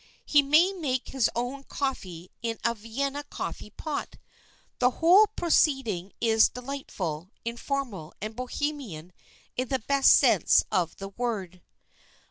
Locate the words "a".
2.63-2.73